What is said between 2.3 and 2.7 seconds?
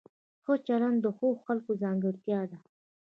ده.